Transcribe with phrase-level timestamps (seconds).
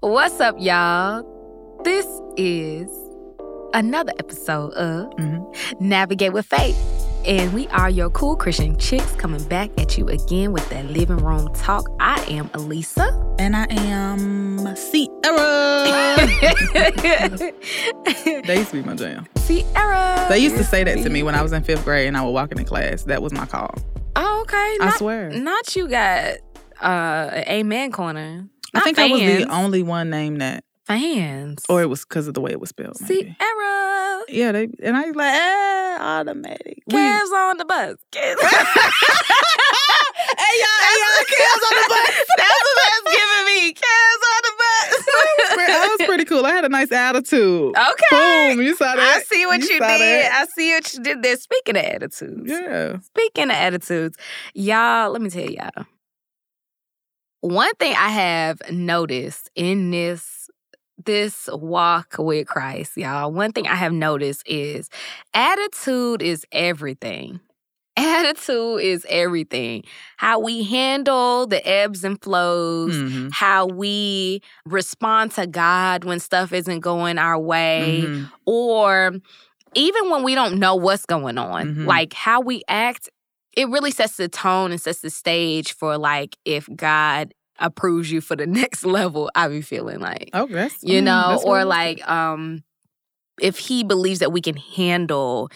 [0.00, 1.24] What's up, y'all?
[1.82, 2.06] This
[2.36, 2.88] is
[3.74, 5.12] another episode of
[5.80, 6.76] Navigate with Faith.
[7.26, 11.16] And we are your cool Christian chicks coming back at you again with that living
[11.16, 11.88] room talk.
[11.98, 13.08] I am Elisa.
[13.40, 16.16] And I am Sierra.
[18.46, 19.26] they used to be my jam.
[19.38, 20.26] Sierra.
[20.28, 22.22] They used to say that to me when I was in fifth grade and I
[22.22, 23.02] would walk into class.
[23.02, 23.74] That was my call.
[24.14, 24.76] Oh, okay.
[24.80, 25.30] I Not, swear.
[25.30, 26.36] Not you got
[26.80, 28.48] uh an amen corner.
[28.74, 30.64] I think I was the only one named that.
[30.86, 31.62] fans.
[31.68, 32.96] Or it was because of the way it was spelled.
[33.02, 33.36] Maybe.
[33.38, 34.22] Sierra.
[34.28, 36.82] Yeah, they and I was like, eh, automatic.
[36.90, 37.96] Calves on the bus.
[38.12, 42.24] Calves- hey y'all, hey y'all, Cal's on the bus.
[42.36, 43.72] That's what that's giving me.
[43.72, 45.04] Calves on the bus.
[45.56, 46.44] that was pretty cool.
[46.46, 47.74] I had a nice attitude.
[47.76, 48.50] Okay.
[48.54, 48.98] Boom, you saw that.
[48.98, 50.00] I see what you, saw did.
[50.00, 50.32] that?
[50.42, 51.36] I see what you did there.
[51.36, 52.50] Speaking of attitudes.
[52.50, 52.98] Yeah.
[53.00, 54.16] Speaking of attitudes,
[54.54, 55.86] y'all, let me tell y'all.
[57.40, 60.50] One thing I have noticed in this
[61.04, 64.90] this walk with Christ, y'all, one thing I have noticed is
[65.32, 67.38] attitude is everything.
[67.96, 69.84] Attitude is everything.
[70.16, 73.30] How we handle the ebbs and flows, Mhm.
[73.32, 78.30] how we respond to God when stuff isn't going our way, Mhm.
[78.44, 79.12] or
[79.74, 81.86] even when we don't know what's going on, Mhm.
[81.86, 83.08] like how we act,
[83.56, 88.20] it really sets the tone and sets the stage for like if God approves you
[88.20, 89.30] for the next level.
[89.34, 92.62] I be feeling like, Oh, that's you mm, know, or like um
[93.40, 95.50] if he believes that we can handle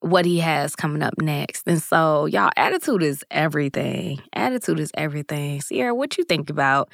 [0.00, 1.66] what he has coming up next.
[1.66, 4.22] And so, y'all, attitude is everything.
[4.32, 5.60] Attitude is everything.
[5.60, 6.90] Sierra, what you think about,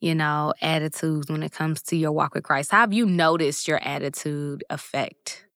[0.00, 2.70] you know, attitudes when it comes to your walk with Christ?
[2.70, 5.46] How have you noticed your attitude affect?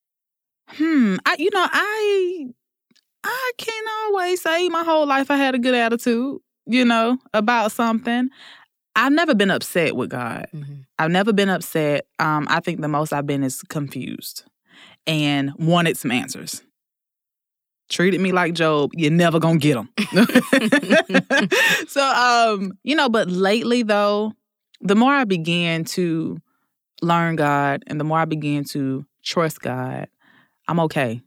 [0.68, 1.16] Hmm.
[1.24, 2.46] I you know, I
[3.24, 7.72] I can't always say my whole life I had a good attitude, you know, about
[7.72, 8.28] something.
[8.94, 10.46] I've never been upset with God.
[10.98, 12.06] I've never been upset.
[12.18, 14.44] Um, I think the most I've been is confused
[15.06, 16.62] and wanted some answers.
[17.88, 19.90] Treated me like Job, you're never gonna get them.
[21.86, 24.32] so, um, you know, but lately though,
[24.80, 26.38] the more I began to
[27.00, 30.08] learn God and the more I began to trust God,
[30.66, 31.22] I'm okay.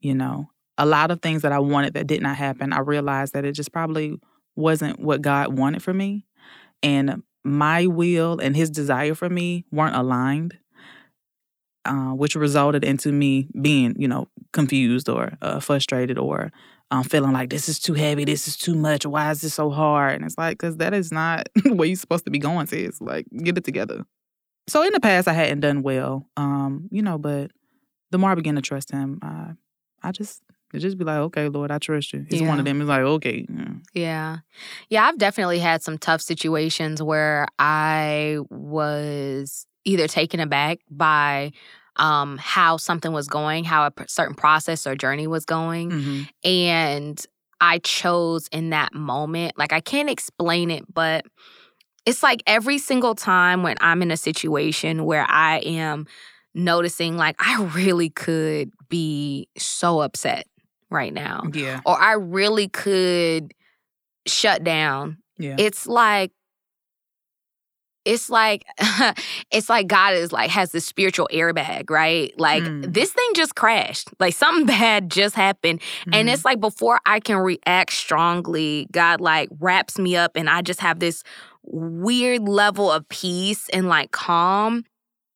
[0.00, 3.32] You know, a lot of things that I wanted that did not happen, I realized
[3.32, 4.20] that it just probably
[4.58, 6.26] wasn't what God wanted for me.
[6.82, 10.58] And my will and his desire for me weren't aligned,
[11.84, 16.50] uh, which resulted into me being, you know, confused or uh, frustrated or
[16.90, 19.06] um, feeling like this is too heavy, this is too much.
[19.06, 20.16] Why is this so hard?
[20.16, 23.00] And it's like, because that is not where you're supposed to be going, sis.
[23.00, 24.04] Like, get it together.
[24.68, 27.50] So in the past, I hadn't done well, um, you know, but
[28.10, 29.52] the more I began to trust him, uh,
[30.02, 30.42] I just,
[30.72, 32.26] it just be like, okay, Lord, I trust you.
[32.28, 32.80] It's one of them.
[32.80, 33.68] It's like, okay, yeah.
[33.94, 34.36] Yeah.
[34.90, 41.52] Yeah, I've definitely had some tough situations where I was either taken aback by
[41.96, 45.90] um, how something was going, how a certain process or journey was going.
[45.90, 46.28] Mhm.
[46.44, 47.26] And
[47.60, 51.24] I chose in that moment, like I can't explain it, but
[52.06, 56.06] it's like every single time when I'm in a situation where I am
[56.54, 60.46] noticing, like, I really could be so upset
[60.90, 63.52] right now yeah, or I really could
[64.26, 65.18] shut down.
[65.38, 65.56] yeah.
[65.58, 66.32] It's like
[68.04, 68.64] it's like
[69.50, 72.32] it's like God is like has this spiritual airbag, right?
[72.38, 72.92] Like Mm.
[72.94, 74.08] this thing just crashed.
[74.18, 75.82] Like something bad just happened.
[76.12, 76.32] And Mhm.
[76.32, 80.80] it's like before I can react strongly, God like wraps me up and I just
[80.80, 81.22] have this
[81.64, 84.84] weird level of peace and like calm.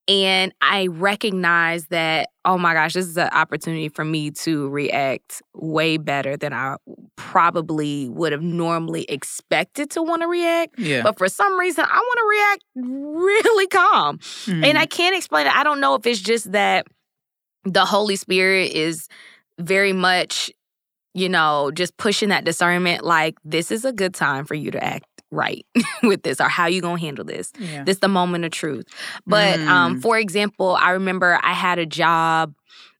[0.07, 5.41] And I recognize that, oh my gosh, this is an opportunity for me to react
[5.53, 6.75] way better than I
[7.15, 10.77] probably would have normally expected to want to react.
[10.77, 11.03] yeah.
[11.03, 14.17] But for some reason, I want to react really calm.
[14.17, 14.65] Mhm.
[14.65, 15.55] And I can't explain it.
[15.55, 16.85] I don't know if it's just that
[17.63, 19.07] the Holy Spirit is
[19.57, 20.51] very much,
[21.13, 24.83] you know, just pushing that discernment like this is a good time for you to
[24.83, 25.65] act right
[26.03, 27.51] with this or how you to handle this.
[27.59, 27.83] yeah.
[27.83, 28.85] This the moment of truth.
[29.25, 30.01] But um Mm.
[30.01, 32.53] for example, I remember I had a job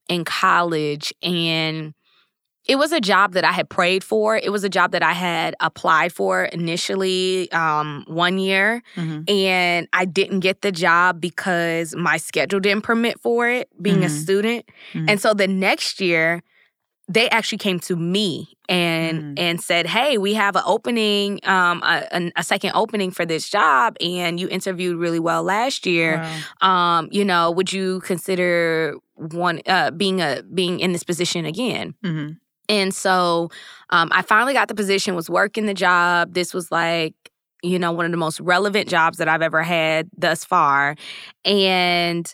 [0.10, 1.94] in college and
[2.66, 4.38] it was a job that I had prayed for.
[4.38, 9.30] It was a job that I had applied for initially um, one year, Mhm.
[9.30, 14.08] and I didn't get the job because my schedule didn't permit for it, being a
[14.08, 14.22] Mhm.
[14.24, 14.66] student.
[14.94, 15.10] Mhm.
[15.10, 16.42] And so the next year,
[17.10, 19.34] they actually came to me and Mm.
[19.38, 23.98] and said, "Hey, we have an opening, um, a, a, second opening for this job,
[24.00, 26.24] and you interviewed really well last year.
[26.62, 26.98] Wow.
[26.98, 31.94] Um, you know, would you consider one uh, being a being in this position again?"
[32.04, 32.38] Mhm.
[32.70, 33.50] And so
[33.90, 36.34] um, I finally got the position, was working the job.
[36.34, 37.14] This was like
[37.66, 40.98] you know, one of the most relevant jobs that I've ever had thus far.
[41.46, 42.34] And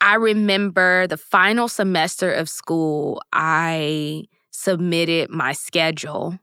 [0.00, 6.38] I remember the final semester of school, I submitted my schedule.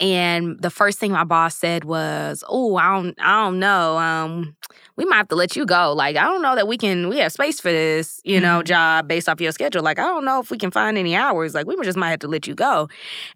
[0.00, 3.98] And the first thing my boss said was, "Oh, I don't, I don't know.
[3.98, 4.56] Um,
[4.96, 5.92] we might have to let you go.
[5.92, 8.66] Like, I don't know that we can, we have space for this, you know, mm-hmm.
[8.66, 9.82] job based off your schedule.
[9.82, 11.54] Like, I don't know if we can find any hours.
[11.54, 12.88] Like, we just might have to let you go.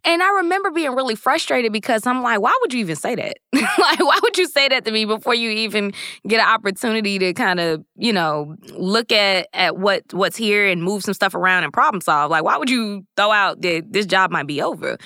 [0.04, 3.38] And I remember being really frustrated because I'm like, why would you even say that?
[3.52, 5.92] like, why would you say that to me before you even
[6.26, 10.82] get an opportunity to kind of, you know, look at at what what's here and
[10.82, 12.30] move some stuff around and problem solve?
[12.30, 14.96] Like, why would you throw out that this job might be over?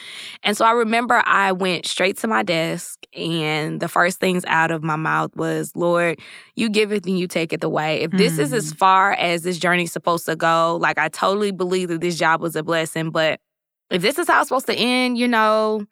[0.42, 4.70] And so I remember I went straight to my desk and the first things out
[4.70, 6.18] of my mouth was, Lord,
[6.54, 8.02] you give it and you take it away.
[8.02, 8.40] If this mm.
[8.40, 8.76] is as mm.
[8.76, 12.56] far as this journey's supposed to go, like I totally believe that this job was
[12.56, 13.40] a blessing, but
[13.90, 15.86] if this is how it's supposed to end, you know,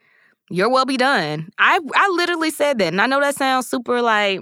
[0.51, 1.51] your will be done.
[1.59, 2.89] I I literally said that.
[2.89, 4.41] And I know that sounds super like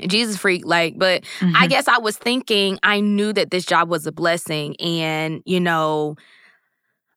[0.00, 1.56] Jesus freak, like, but mm-hmm.
[1.56, 4.74] I guess I was thinking I knew that this job was a blessing.
[4.80, 6.16] And, you know,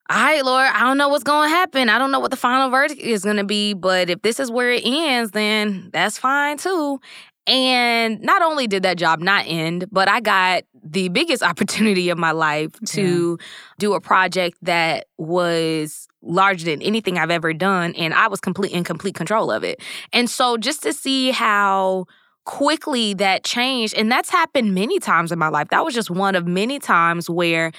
[0.07, 1.89] all right, Lord, I don't know what's going to happen.
[1.89, 4.51] I don't know what the final verdict is going to be, but if this is
[4.51, 6.99] where it ends, then that's fine too.
[7.47, 12.17] And not only did that job not end, but I got the biggest opportunity of
[12.17, 13.45] my life to yeah.
[13.79, 17.93] do a project that was larger than anything I've ever done.
[17.95, 19.81] And I was complete in complete control of it.
[20.11, 22.05] And so just to see how
[22.45, 25.69] quickly that changed, and that's happened many times in my life.
[25.69, 27.71] That was just one of many times where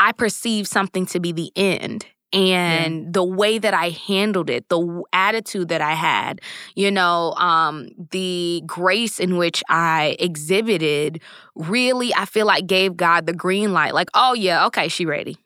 [0.00, 3.08] I perceived something to be the end and yeah.
[3.10, 6.40] the way that I handled it, the attitude that I had,
[6.74, 11.20] you know, um, the grace in which I exhibited
[11.54, 13.94] really, I feel like gave God the green light.
[13.94, 15.38] Like, oh, yeah, okay, she ready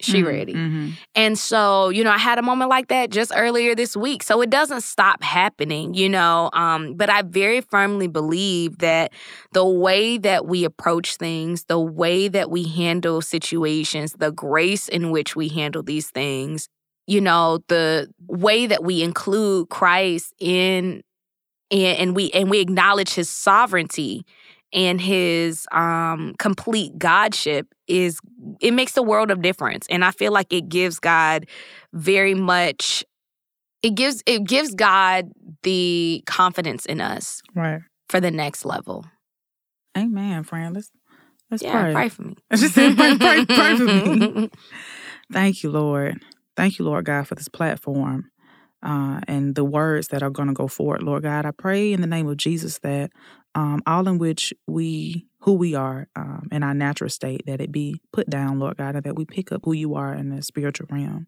[0.00, 0.26] she mm-hmm.
[0.26, 0.54] ready.
[0.54, 0.90] Mm-hmm.
[1.14, 4.22] And so, you know, I had a moment like that just earlier this week.
[4.22, 6.50] So it doesn't stop happening, you know.
[6.52, 9.12] Um, but I very firmly believe that
[9.52, 15.10] the way that we approach things, the way that we handle situations, the grace in
[15.10, 16.68] which we handle these things,
[17.06, 21.02] you know, the way that we include Christ in
[21.70, 24.24] and, and we and we acknowledge his sovereignty
[24.72, 28.20] and his um, complete godship is
[28.60, 29.86] it makes a world of difference.
[29.90, 31.46] And i feel like it gives god
[31.92, 33.04] very much
[33.82, 35.30] it gives it gives god
[35.62, 37.80] the confidence in us right.
[38.08, 39.04] for the next level.
[39.96, 40.74] Amen friend.
[40.74, 40.90] Let's
[41.50, 41.92] let's yeah, pray.
[41.92, 42.36] pray for me.
[42.54, 44.50] Just pray, pray, pray for me.
[45.32, 46.22] Thank you lord.
[46.56, 48.30] Thank you lord god for this platform
[48.82, 51.44] uh, and the words that are going to go forward, Lord God.
[51.44, 53.10] I pray in the name of Jesus that
[53.54, 57.72] um, all in which we, who we are um, in our natural state, that it
[57.72, 60.42] be put down, Lord God, and that we pick up who you are in the
[60.42, 61.26] spiritual realm.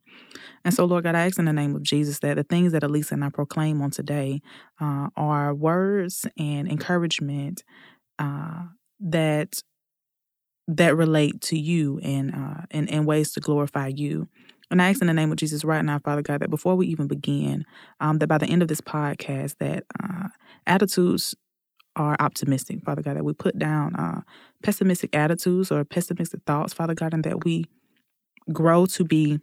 [0.64, 2.84] And so, Lord God, I ask in the name of Jesus that the things that
[2.84, 4.40] Elisa and I proclaim on today
[4.80, 7.64] uh, are words and encouragement
[8.18, 8.64] uh,
[9.00, 9.62] that
[10.68, 14.28] that relate to you and uh, in, in ways to glorify you.
[14.70, 16.86] And I ask in the name of Jesus right now, Father God, that before we
[16.86, 17.64] even begin,
[18.00, 20.28] um, that by the end of this podcast, that uh,
[20.66, 21.34] attitudes
[21.96, 24.22] are optimistic, Father God, that we put down uh,
[24.62, 27.66] pessimistic attitudes or pessimistic thoughts, Father God, and that we
[28.52, 29.40] grow to be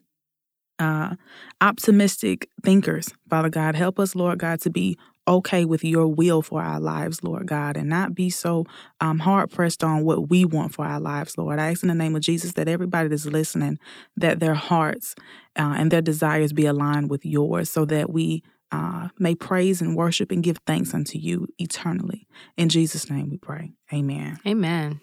[0.79, 1.15] uh,
[1.61, 3.75] optimistic thinkers, Father God.
[3.75, 7.77] Help us, Lord God, to be okay with your will for our lives, Lord God,
[7.77, 8.65] and not be so
[8.99, 11.59] um, hard pressed on what we want for our lives, Lord.
[11.59, 13.77] I ask in the name of Jesus that everybody that's listening,
[14.17, 15.13] that their hearts
[15.55, 18.41] uh, and their desires be aligned with yours so that we
[18.71, 22.27] uh, may praise and worship and give thanks unto you eternally.
[22.57, 23.73] In Jesus' name we pray.
[23.91, 24.39] Amen.
[24.45, 25.01] Amen.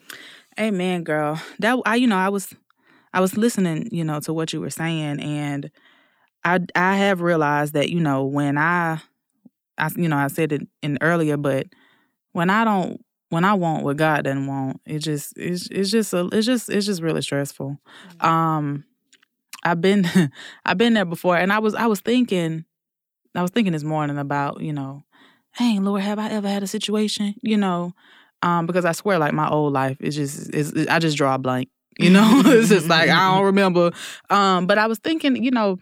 [0.58, 1.40] Amen, girl.
[1.58, 2.54] That I, you know, I was
[3.12, 5.70] I was listening, you know, to what you were saying, and
[6.44, 9.00] I I have realized that, you know, when I
[9.78, 11.66] I you know, I said it in earlier, but
[12.32, 16.12] when I don't when I want what God doesn't want, it just it's it's just
[16.14, 17.78] a, it's just it's just really stressful.
[18.08, 18.26] Mm-hmm.
[18.26, 18.84] Um
[19.64, 20.06] I've been
[20.64, 22.64] I've been there before and I was I was thinking
[23.36, 25.04] I was thinking this morning about, you know,
[25.56, 27.92] hey, Lord, have I ever had a situation, you know,
[28.42, 31.38] um, because I swear, like my old life is just, is, I just draw a
[31.38, 33.92] blank, you know, it's just like I don't remember.
[34.30, 35.78] Um, but I was thinking, you know,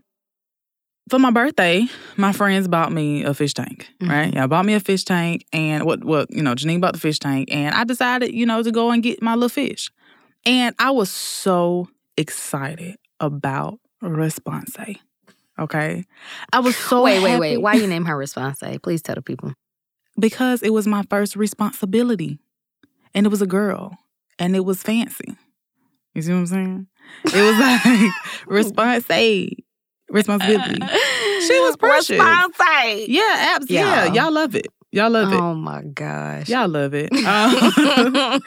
[1.11, 4.11] for my birthday, my friends bought me a fish tank, mm-hmm.
[4.11, 4.33] right?
[4.33, 7.19] Yeah, bought me a fish tank, and what, what, you know, Janine bought the fish
[7.19, 9.91] tank, and I decided, you know, to go and get my little fish,
[10.47, 14.77] and I was so excited about Response.
[15.59, 16.05] Okay.
[16.53, 17.25] I was so Wait, happy.
[17.25, 17.57] wait, wait.
[17.59, 18.63] Why you name her Response?
[18.63, 18.79] A?
[18.79, 19.53] Please tell the people.
[20.19, 22.39] Because it was my first responsibility.
[23.15, 23.97] And it was a girl.
[24.39, 25.37] And it was fancy.
[26.15, 26.87] You see what I'm saying?
[27.27, 28.13] It was like
[28.47, 29.51] response A.
[30.11, 30.81] Responsibility.
[31.47, 32.11] she was precious.
[32.11, 32.57] Response.
[33.09, 33.23] Yeah,
[33.57, 34.13] abs- yeah, Yeah.
[34.13, 34.67] y'all love it.
[34.95, 35.41] Y'all love it.
[35.41, 36.49] Oh my gosh.
[36.49, 37.11] Y'all love it.
[37.25, 37.53] Um,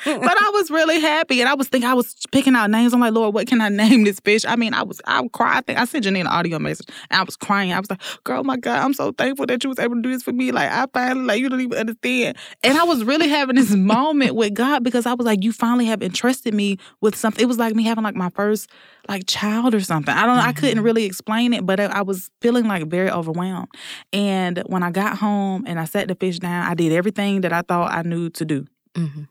[0.05, 2.93] but I was really happy, and I was thinking I was picking out names.
[2.93, 4.45] I'm like, Lord, what can I name this fish?
[4.45, 5.57] I mean, I was I would cry.
[5.57, 7.73] I think I sent Janine an audio message, and I was crying.
[7.73, 10.11] I was like, Girl, my God, I'm so thankful that you was able to do
[10.11, 10.51] this for me.
[10.51, 12.37] Like, I finally like you don't even understand.
[12.63, 15.85] And I was really having this moment with God because I was like, You finally
[15.85, 17.41] have entrusted me with something.
[17.41, 18.69] It was like me having like my first
[19.09, 20.13] like child or something.
[20.13, 20.43] I don't know.
[20.43, 23.69] I couldn't really explain it, but I, I was feeling like very overwhelmed.
[24.13, 27.53] And when I got home and I sat the fish down, I did everything that
[27.53, 28.65] I thought I knew to do.
[28.95, 29.23] hmm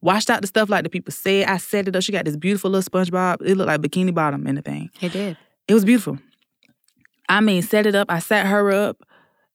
[0.00, 1.46] Washed out the stuff like the people said.
[1.46, 2.02] I set it up.
[2.02, 3.36] She got this beautiful little SpongeBob.
[3.42, 4.90] It looked like bikini bottom and the thing.
[5.00, 5.36] It did.
[5.68, 6.18] It was beautiful.
[7.28, 8.10] I mean, set it up.
[8.10, 9.00] I sat her up,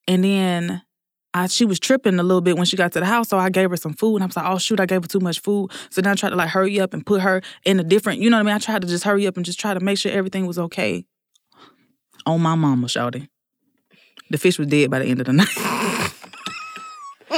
[0.07, 0.81] and then
[1.33, 3.27] I, she was tripping a little bit when she got to the house.
[3.27, 5.07] So I gave her some food, and I was like, "Oh shoot, I gave her
[5.09, 7.77] too much food." So then I tried to like hurry up and put her in
[7.81, 8.21] a different.
[8.21, 8.55] You know what I mean?
[8.55, 11.03] I tried to just hurry up and just try to make sure everything was okay.
[12.25, 13.27] On my mama, shouting,
[14.29, 15.49] The fish was dead by the end of the night.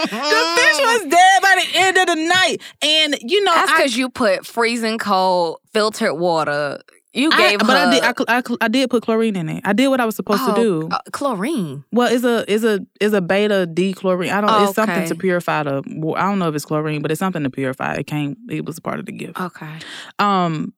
[0.02, 3.98] The fish was dead by the end of the night, and you know, That's because
[3.98, 6.80] you put freezing cold filtered water.
[7.12, 7.72] You I- gave but.
[7.72, 8.04] I did.
[8.30, 9.62] I, I, I did put chlorine in it.
[9.66, 10.88] I did what I was supposed Oh, to do.
[10.92, 11.84] uh, chlorine.
[11.92, 14.30] Well, it's a it's a it's a beta D chlorine.
[14.30, 14.50] I don't.
[14.52, 15.08] Oh, it's something okay.
[15.08, 15.82] to purify the.
[15.88, 17.96] Well, I don't know if it's chlorine, but it's something to purify.
[17.96, 18.38] It came.
[18.50, 19.40] It was part of the gift.
[19.40, 19.74] Okay.
[20.20, 20.74] Um,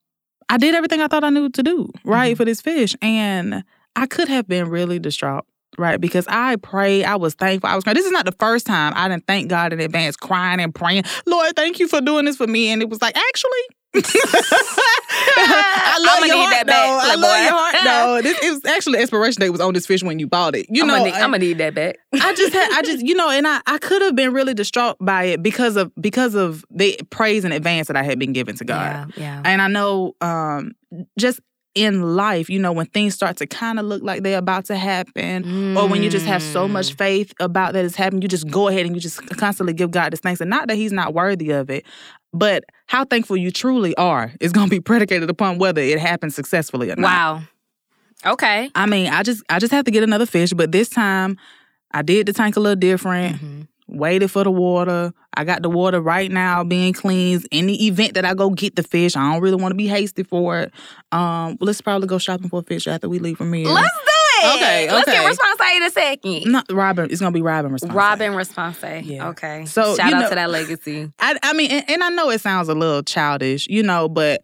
[0.47, 2.37] I did everything I thought I knew to do right Mhm.
[2.37, 3.63] for this fish, and
[3.97, 5.45] I could have been really distraught.
[5.77, 7.69] Right, because I prayed, I was thankful.
[7.69, 7.95] I was crying.
[7.95, 11.03] This is not the first time I didn't thank God in advance, crying and praying.
[11.25, 12.69] Lord, thank you for doing this for me.
[12.69, 13.61] And it was like, actually,
[14.63, 16.99] I love your need heart, that back, though.
[17.11, 17.75] I love your heart.
[17.83, 20.67] No, this it was actually expiration date was on this fish when you bought it.
[20.69, 21.97] You I'm know, gonna need, I- I'm gonna need that back.
[22.13, 24.97] I just had, I just, you know, and I, I could have been really distraught
[24.99, 28.55] by it because of because of the praise in advance that I had been given
[28.57, 29.11] to God.
[29.17, 29.41] Yeah, yeah.
[29.45, 30.73] And I know, um,
[31.17, 31.39] just
[31.73, 34.75] in life, you know, when things start to kind of look like they're about to
[34.75, 35.45] happen,
[35.77, 36.71] or when you just have so Mm.
[36.71, 39.89] much faith about that it's happening, you just go ahead and you just constantly give
[39.91, 40.41] God this thanks.
[40.41, 41.85] And not that He's not worthy of it,
[42.33, 46.35] but how thankful you truly are is going to be predicated upon whether it happens
[46.35, 47.07] successfully or not.
[47.07, 47.41] Wow.
[48.25, 48.69] Okay.
[48.75, 51.37] I mean, I just, I just have to get another fish, but this time
[51.91, 53.67] I did the tank a little different Mhm.
[53.91, 55.13] Waited for the water.
[55.33, 57.47] I got the water right now being cleansed.
[57.51, 59.87] In the event that I go get the fish, I don't really want to be
[59.87, 60.73] hasty for it.
[61.11, 63.67] Um, let's probably go shopping for a fish after we leave from here.
[63.67, 64.11] Let's do
[64.43, 64.55] it.
[64.55, 65.27] Okay, Let's get okay.
[65.27, 66.51] response in a second.
[66.51, 67.09] Not Robin.
[67.11, 67.93] It's gonna be Robin response.
[67.93, 68.79] Robin response.
[68.81, 69.29] Yeah.
[69.29, 69.65] Okay.
[69.65, 71.11] So, shout out know- to that legacy.
[71.19, 74.41] I, I mean, and, and I know it sounds a little childish, you know, but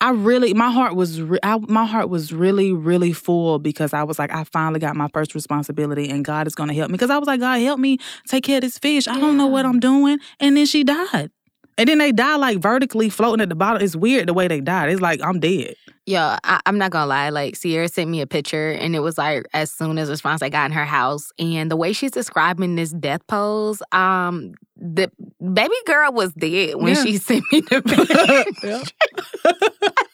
[0.00, 4.04] I really, my heart was, re- I, my heart was really, really full because I
[4.04, 6.94] was like, I finally got my first responsibility, and God is gonna help me.
[6.94, 9.08] Because I was like, God, help me take care of this fish.
[9.08, 11.30] I don't know what I'm doing, and then she died.
[11.78, 13.80] And then they die like vertically floating at the bottom.
[13.80, 14.90] It's weird the way they died.
[14.90, 15.74] It's like I'm dead.
[16.06, 17.28] Yo, I, I'm not gonna lie.
[17.30, 20.48] Like Sierra sent me a picture, and it was like as soon as response I
[20.48, 25.10] got in her house, and the way she's describing this death pose, um, the
[25.54, 27.04] baby girl was dead when Yeah.
[27.04, 28.82] she sent me the picture.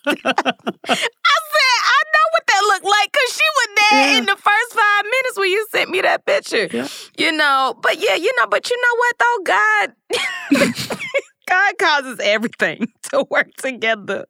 [0.06, 4.18] I said, I know what that looked like because she was dead Yeah.
[4.18, 6.68] in the first five minutes when you sent me that picture.
[6.72, 6.88] Yeah.
[7.18, 10.98] You know, but yeah, you know, but you know what though, God.
[11.48, 14.26] God causes everything to work together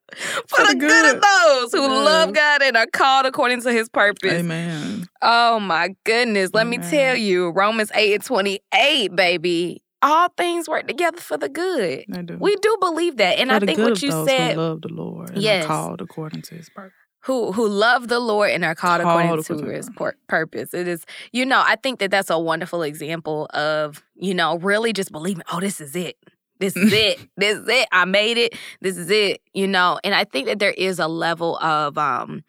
[0.47, 1.17] for, For the the good.
[1.17, 4.33] of those who love God and are called according to his purpose.
[4.33, 5.07] Amen.
[5.23, 6.51] Oh my goodness.
[6.53, 9.81] Let me tell you, Romans 8 and 28, baby.
[10.03, 12.05] All things work together for the good.
[12.27, 12.37] Do.
[12.39, 13.39] We do believe that.
[13.39, 15.65] And For I think good what you those said who love the Lord and Yes.
[15.65, 16.93] are called according to His purpose.
[17.23, 20.75] who who love the Lord and are called, Called according to his pur- purpose.
[20.75, 24.93] It is, you know, I think that that's a wonderful example of, you know, really
[24.93, 26.17] just believing, oh, this is it.
[26.59, 27.19] This is it.
[27.37, 27.89] This is it.
[27.93, 28.55] I made it.
[28.81, 29.41] This is it.
[29.53, 32.45] You know, and I think that there is a level of um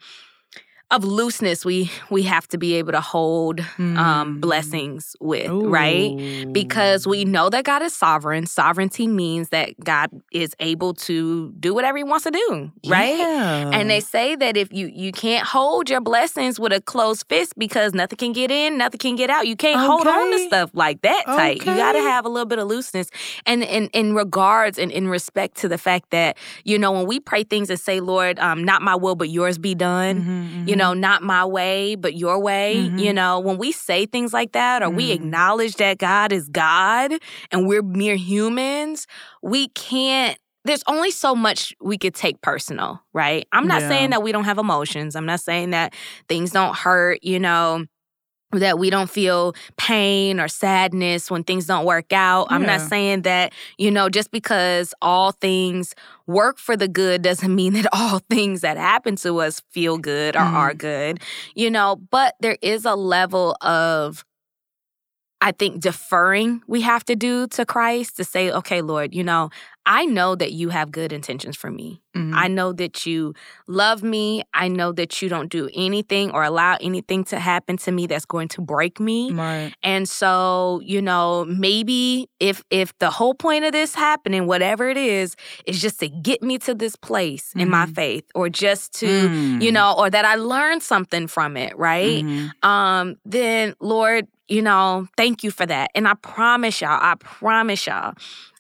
[0.92, 4.42] of looseness we we have to be able to hold um Mm.
[4.42, 6.13] blessings with, right?
[6.54, 8.46] because we know that God is sovereign.
[8.46, 13.18] Sovereignty means that God is able to do whatever he wants to do, right?
[13.18, 13.72] Yeah.
[13.74, 17.54] And they say that if you you can't hold your blessings with a closed fist
[17.58, 19.48] because nothing can get in, nothing can get out.
[19.48, 21.58] You can't hold on to stuff like that tight.
[21.65, 23.10] You got to have a little bit of looseness.
[23.46, 27.20] And in in regards and in respect to the fact that you know when we
[27.20, 30.22] pray things and say, Lord, um, not my will but yours be done.
[30.24, 30.79] Mhm, You mhm.
[30.79, 32.91] know, not my way, but your way.
[32.91, 33.00] Mhm.
[33.00, 35.15] You know, when we say things like that or we Mm.
[35.15, 37.13] acknowledge that God is God
[37.51, 39.08] and we're mere humans,
[39.41, 43.48] we can't there's only so much we could take personal, right?
[43.51, 43.88] I'm not Yeah.
[43.88, 45.15] saying that we don't have emotions.
[45.15, 45.94] I'm not saying that
[46.27, 47.86] things don't hurt, you know.
[48.52, 52.48] That we don't feel pain or sadness when things don't work out.
[52.50, 52.56] Yeah.
[52.56, 55.96] I'm not saying that, you know, just because all things
[56.28, 60.36] work for the good doesn't mean that all things that happen to us feel good
[60.36, 60.54] or mm.
[60.54, 61.20] are good,
[61.56, 64.24] you know, but there is a level of
[65.42, 69.50] I think deferring we have to do to Christ to say, okay, Lord, you know,
[69.86, 72.01] I know that you have good intentions for me.
[72.15, 72.34] Mm-hmm.
[72.34, 73.36] I know that you
[73.68, 74.42] love me.
[74.54, 78.25] I know that you don't do anything or allow anything to happen to me that's
[78.25, 79.32] going to break me.
[79.32, 79.74] Right.
[79.84, 84.98] And so, you know, maybe if if the whole point of this happening, whatever it
[84.98, 85.36] is,
[85.68, 87.60] is just to get me to this place mm-hmm.
[87.60, 87.94] in my mm-hmm.
[87.94, 89.62] faith or just to, mm-hmm.
[89.62, 89.74] you mm.
[89.74, 92.24] know, or that I learned something from it, right?
[92.24, 92.68] Mm-hmm.
[92.68, 95.92] Um, then Lord, you know, thank you for that.
[95.96, 98.14] And I promise y'all, I promise y'all,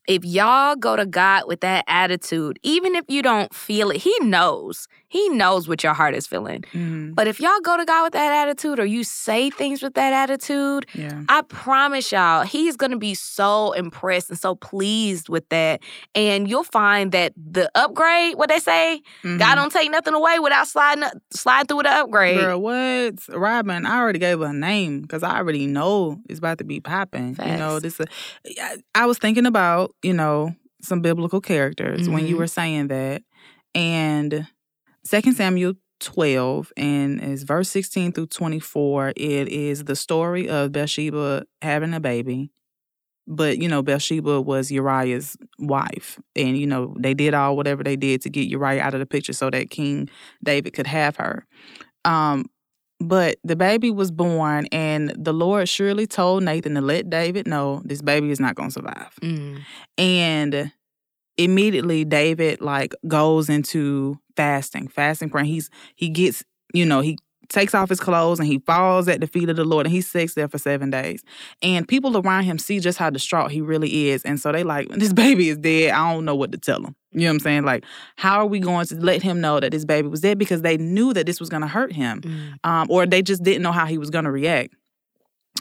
[0.07, 4.15] if y'all go to God with that attitude, even if you don't feel it, He
[4.21, 4.87] knows.
[5.07, 6.63] He knows what your heart is feeling.
[6.73, 7.13] Mm-hmm.
[7.13, 10.11] But if y'all go to God with that attitude or you say things with that
[10.11, 11.23] attitude, yeah.
[11.29, 15.81] I promise y'all, He's going to be so impressed and so pleased with that.
[16.13, 19.37] And you'll find that the upgrade, what they say, mm-hmm.
[19.37, 22.37] God don't take nothing away without sliding slide through the upgrade.
[22.37, 23.15] Girl, what?
[23.29, 26.79] Robin, I already gave her a name because I already know it's about to be
[26.79, 27.37] popping.
[27.39, 27.99] You know, this.
[27.99, 28.05] Uh,
[28.93, 32.13] I was thinking about you know some biblical characters mm-hmm.
[32.13, 32.39] when you mm-hmm.
[32.39, 33.23] were saying that,
[33.73, 34.47] and
[35.03, 39.09] Second Samuel 12 and is verse 16 through 24.
[39.15, 42.51] It is the story of Bathsheba having a baby.
[43.27, 46.19] But, you know, Bathsheba was Uriah's wife.
[46.35, 49.05] And, you know, they did all whatever they did to get Uriah out of the
[49.07, 50.09] picture so that King
[50.43, 51.47] David could have her.
[52.03, 52.45] Um,
[52.99, 57.81] but the baby was born, and the Lord surely told Nathan to let David know
[57.85, 59.13] this baby is not going to survive.
[59.21, 59.61] Mm.
[59.97, 60.71] And
[61.37, 65.47] immediately David like goes into fasting, fasting praying.
[65.47, 67.17] He's he gets, you know, he
[67.49, 70.01] takes off his clothes and he falls at the feet of the Lord and he
[70.01, 71.23] sits there for seven days.
[71.61, 74.23] And people around him see just how distraught he really is.
[74.23, 75.91] And so they like, this baby is dead.
[75.91, 76.95] I don't know what to tell him.
[77.15, 77.63] You know what I'm saying?
[77.63, 77.85] Like,
[78.17, 80.37] how are we going to let him know that this baby was dead?
[80.37, 82.21] Because they knew that this was going to hurt him.
[82.21, 82.69] Mm.
[82.69, 84.73] Um, or they just didn't know how he was going to react.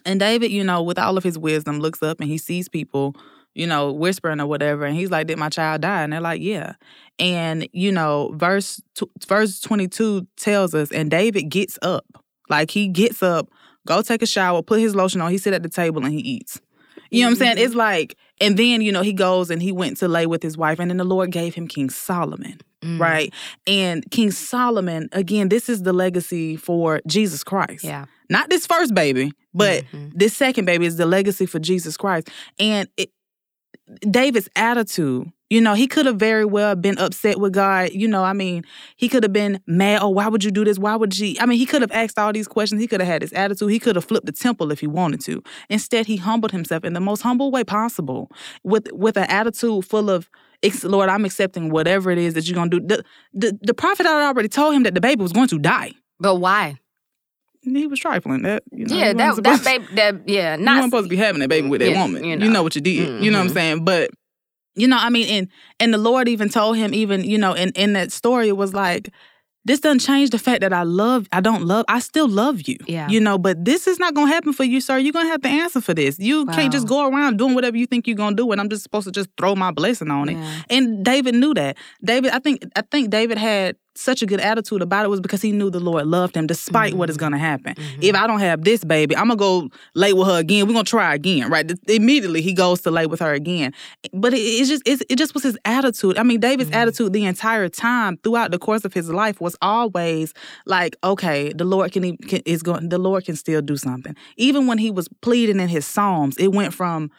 [0.04, 3.14] And David, you know, with all of his wisdom, looks up and he sees people
[3.54, 4.84] you know, whispering or whatever.
[4.84, 6.02] And he's like, Did my child die?
[6.02, 6.74] And they're like, Yeah.
[7.18, 12.04] And, you know, verse t- verse 22 tells us, and David gets up.
[12.50, 13.48] Like he gets up,
[13.86, 16.20] go take a shower, put his lotion on, he sit at the table and he
[16.20, 16.60] eats.
[17.14, 17.58] You know what I'm saying?
[17.58, 20.56] It's like, and then, you know, he goes and he went to lay with his
[20.56, 22.60] wife, and then the Lord gave him King Solomon.
[22.82, 23.00] Mm.
[23.00, 23.32] Right.
[23.66, 27.84] And King Solomon, again, this is the legacy for Jesus Christ.
[27.84, 28.04] Yeah.
[28.28, 30.08] Not this first baby, but mm-hmm.
[30.14, 32.30] this second baby is the legacy for Jesus Christ.
[32.58, 33.10] And it,
[34.10, 35.30] David's attitude.
[35.50, 37.90] You know, he could have very well been upset with God.
[37.92, 38.64] You know, I mean,
[38.96, 40.00] he could have been mad.
[40.02, 40.78] Oh, why would you do this?
[40.78, 41.36] Why would you?
[41.40, 42.80] I mean, he could have asked all these questions.
[42.80, 43.70] He could have had his attitude.
[43.70, 45.42] He could have flipped the temple if he wanted to.
[45.68, 48.30] Instead, he humbled himself in the most humble way possible,
[48.62, 50.28] with with an attitude full of
[50.82, 52.80] Lord, I'm accepting whatever it is that you're gonna do.
[52.80, 53.04] The,
[53.34, 55.92] the, the prophet had already told him that the baby was going to die.
[56.18, 56.78] But why?
[57.64, 58.42] he was trifling.
[58.42, 61.16] That you know, yeah, that that baby, that yeah, not you weren't supposed to be
[61.16, 62.24] having that baby with that yeah, woman.
[62.24, 62.44] You know.
[62.44, 62.62] you know.
[62.62, 63.08] what you did.
[63.08, 63.24] Mm-hmm.
[63.24, 63.54] You know what I'm mm-hmm.
[63.54, 63.84] saying?
[63.84, 64.10] But
[64.74, 65.48] you know, I mean, and
[65.80, 68.74] and the Lord even told him, even you know, in in that story, it was
[68.74, 69.10] like.
[69.66, 72.76] This doesn't change the fact that I love, I don't love, I still love you.
[72.86, 73.08] Yeah.
[73.08, 74.98] You know, but this is not gonna happen for you, sir.
[74.98, 76.18] You're gonna have to answer for this.
[76.18, 76.52] You wow.
[76.52, 79.06] can't just go around doing whatever you think you're gonna do, and I'm just supposed
[79.06, 80.34] to just throw my blessing on it.
[80.34, 80.62] Yeah.
[80.68, 81.78] And David knew that.
[82.04, 85.42] David, I think I think David had such a good attitude about it was because
[85.42, 86.98] he knew the Lord loved him despite mm-hmm.
[86.98, 87.20] what is mm-hmm.
[87.20, 87.74] going to happen.
[87.74, 88.02] Mm-hmm.
[88.02, 90.66] If I don't have this baby, I'm going to go lay with her again.
[90.66, 91.70] We're going to try again, right?
[91.88, 93.72] Immediately he goes to lay with her again.
[94.12, 96.18] But it, it's just it's, it just was his attitude.
[96.18, 96.80] I mean, David's mm-hmm.
[96.80, 100.34] attitude the entire time throughout the course of his life was always
[100.66, 104.16] like, okay, the Lord can, can is going the Lord can still do something.
[104.36, 107.10] Even when he was pleading in his psalms, it went from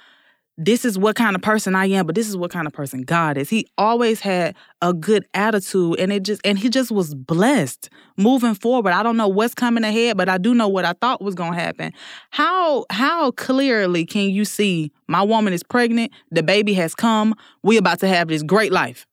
[0.57, 3.01] this is what kind of person I am, but this is what kind of person
[3.01, 3.49] God is.
[3.49, 8.55] He always had a good attitude and it just and he just was blessed moving
[8.55, 8.91] forward.
[8.91, 11.53] I don't know what's coming ahead, but I do know what I thought was going
[11.53, 11.91] to happen.
[12.29, 17.77] How how clearly can you see my woman is pregnant, the baby has come, we
[17.77, 19.05] about to have this great life.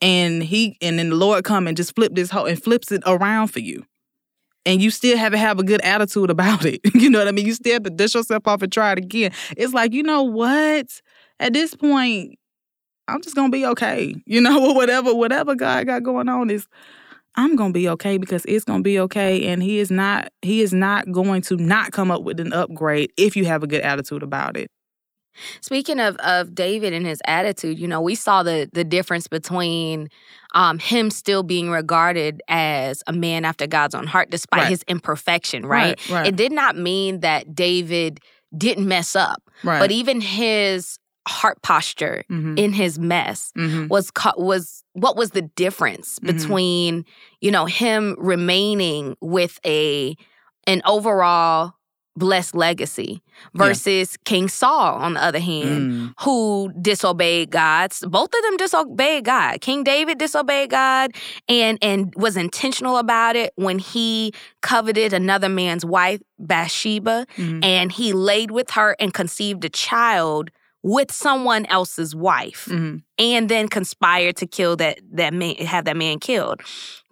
[0.00, 3.02] And he and then the Lord come and just flip this whole and flips it
[3.06, 3.84] around for you
[4.64, 6.80] and you still haven't have a good attitude about it.
[6.94, 7.46] you know what I mean?
[7.46, 9.32] You still have to dust yourself off and try it again.
[9.56, 10.86] It's like, you know what?
[11.40, 12.38] At this point,
[13.08, 14.14] I'm just gonna be okay.
[14.26, 16.66] You know, whatever, whatever God got going on is
[17.34, 19.46] I'm gonna be okay because it's gonna be okay.
[19.48, 23.12] And he is not he is not going to not come up with an upgrade
[23.16, 24.70] if you have a good attitude about it.
[25.60, 30.08] Speaking of of David and his attitude, you know, we saw the the difference between
[30.54, 34.70] um, him still being regarded as a man after God's own heart, despite right.
[34.70, 35.66] his imperfection.
[35.66, 36.00] Right?
[36.08, 36.26] Right, right?
[36.26, 38.20] It did not mean that David
[38.56, 39.78] didn't mess up, right.
[39.78, 42.58] but even his heart posture mm-hmm.
[42.58, 43.86] in his mess mm-hmm.
[43.88, 46.36] was was what was the difference Mm-hmm.
[46.36, 47.04] between
[47.40, 50.16] you know him remaining with a
[50.66, 51.74] an overall
[52.16, 53.22] blessed legacy
[53.54, 56.14] versus King Saul on the other hand Mm.
[56.20, 61.12] who disobeyed God both of them disobeyed God King David disobeyed God
[61.48, 67.64] and and was intentional about it when he coveted another man's wife Bathsheba Mhm.
[67.64, 70.50] and he laid with her and conceived a child
[70.84, 73.02] with someone else's wife Mhm.
[73.18, 76.60] and then conspired to kill that that man have that man killed.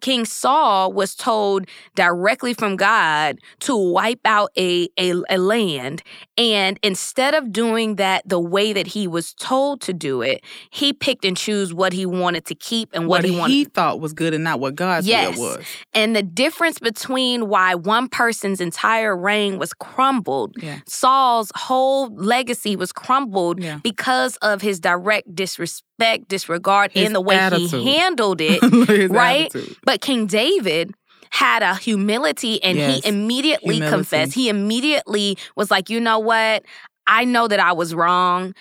[0.01, 6.03] King Saul was told directly from God to wipe out a, a, a land.
[6.39, 10.93] And instead of doing that the way that he was told to do it, he
[10.93, 14.01] picked and chose what he wanted to keep and what, What he wanted he thought
[14.01, 15.37] was good and not what God's Yes.
[15.37, 15.65] will was.
[15.93, 20.79] and the difference between why one person's entire reign was crumbled, Yeah.
[20.87, 23.79] Saul's whole legacy was crumbled Yeah.
[23.83, 25.85] because of his direct disrespect,
[26.29, 27.71] disregard, His and the way attitude.
[27.83, 28.61] he handled it.
[29.11, 29.55] Right?
[29.55, 29.77] attitude.
[29.85, 30.93] but King David
[31.31, 33.05] had a humility and Yes.
[33.05, 33.97] he immediately Humility.
[33.97, 34.35] confessed.
[34.35, 36.65] He immediately was like, you know what?
[37.07, 38.55] I know that I was wrong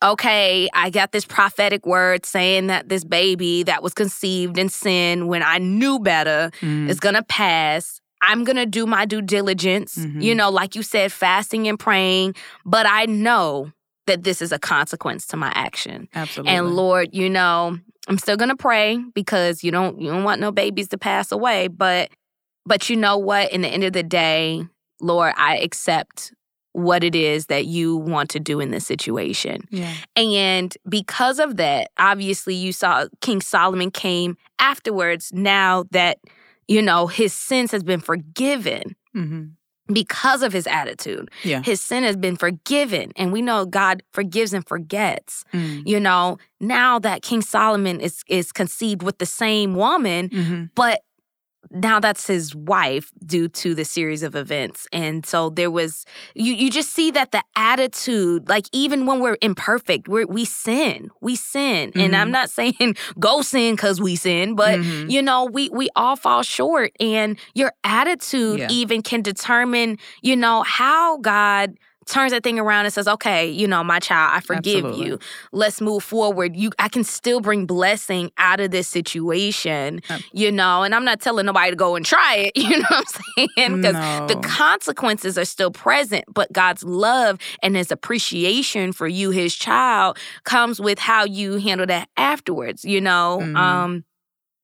[0.00, 5.26] okay, I got this prophetic word saying that this baby that was conceived in sin
[5.26, 6.88] when I knew better Mm.
[6.88, 8.00] is gonna pass.
[8.22, 10.22] I'm gonna do my due diligence, Mhm.
[10.22, 12.36] you know, like you said, fasting and praying.
[12.64, 13.72] But I know
[14.08, 16.08] that this is a consequence to my action.
[16.14, 16.52] Absolutely.
[16.52, 20.50] And Lord, you know, I'm still gonna pray because you don't you don't want no
[20.50, 21.68] babies to pass away.
[21.68, 22.10] But
[22.66, 23.52] but you know what?
[23.52, 24.66] In the end of the day,
[25.00, 26.32] Lord, I accept
[26.72, 29.62] what it is that you want to do in this situation.
[29.70, 29.94] Yeah.
[30.16, 36.18] And because of that, obviously you saw King Solomon came afterwards now that,
[36.68, 39.46] you know, his sins has been forgiven hmm
[39.92, 41.30] because of his attitude.
[41.42, 41.62] Yeah.
[41.62, 43.12] His sin has been forgiven.
[43.16, 45.44] And we know God forgives and forgets.
[45.52, 45.82] Mm.
[45.86, 51.00] You know, now that King Solomon is is conceived with the same woman, hmm but
[51.70, 56.04] now that's his wife due to the series of events and so there was
[56.34, 61.10] you you just see that the attitude like even when we're imperfect we we sin
[61.20, 62.32] we sin and i'm Mhm.
[62.32, 65.10] not saying go sin because we sin but Mhm.
[65.10, 68.68] you know we we all fall short and your attitude Yeah.
[68.70, 71.74] even can determine you know how god
[72.08, 75.06] turns that thing around and says okay you know my child i forgive Absolutely.
[75.06, 75.18] you.
[75.52, 76.56] Let's move forward.
[76.56, 81.04] You i can still bring blessing out of this situation Ab- you know and i'm
[81.04, 83.76] not telling nobody to go and try it you know what i'm saying?
[83.80, 89.54] Because the consequences are still present but god's love and his appreciation for you his
[89.54, 93.38] child comes with how you handle that afterwards you know?
[93.42, 93.56] Mhm.
[93.56, 94.04] um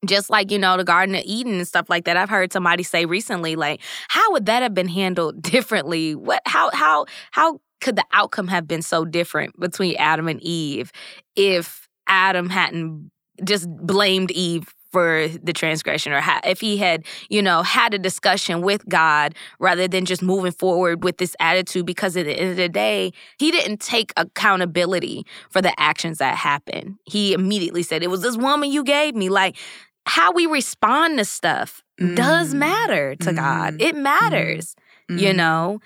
[0.07, 2.83] just like you know the garden of eden and stuff like that i've heard somebody
[2.83, 6.15] say recently like how would that have been handled differently?
[6.15, 10.91] What how how how could the outcome have been so different between adam and eve
[11.35, 13.11] if adam hadn't
[13.43, 18.61] just blamed eve for the transgression or if he had you know had a discussion
[18.61, 21.85] with god rather than just moving forward with this attitude?
[21.85, 26.35] Because at the end of the day he didn't take accountability for the actions that
[26.37, 26.95] happened.
[27.03, 29.27] He immediately said it was this woman you gave me.
[29.27, 29.57] Like
[30.05, 31.81] how we respond to stuff
[32.15, 32.59] does Mm.
[32.59, 33.81] matter to god Mhm.
[33.81, 34.75] it matters
[35.09, 35.35] you Mhm.
[35.35, 35.79] know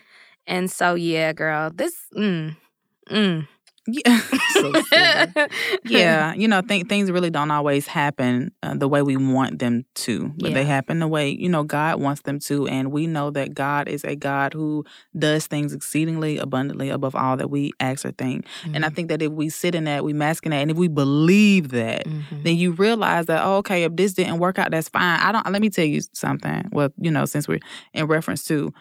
[0.48, 2.56] and so yeah girl this mm,
[3.10, 3.48] mm.
[3.92, 4.20] Yeah.
[4.50, 4.74] so
[5.86, 9.86] yeah, you know, th- things really don't always happen uh, the way we want them
[9.96, 13.32] to, but they happen the way you know God wants them to, and we know
[13.32, 14.86] that God is a God who
[15.18, 18.46] does things exceedingly abundantly above all that we ask or think.
[18.74, 20.78] And I think that if we sit in that, we mask in that, and if
[20.78, 22.44] we believe that, Mhm.
[22.44, 25.20] then you realize that oh, okay, if this didn't work out, that's fine.
[25.20, 25.50] I don't.
[25.52, 26.70] Let me tell you something.
[26.72, 27.60] Well, you know, since we're
[27.94, 28.74] in reference to.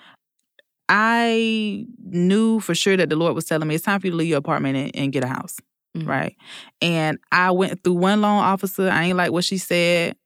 [0.89, 4.17] I knew for sure that the Lord was telling me it's time for you to
[4.17, 5.57] leave your apartment and, and get a house
[5.97, 6.07] Mhm.
[6.07, 6.37] right?
[6.83, 8.89] And I went through one loan officer.
[8.91, 10.17] I ain't like what she said.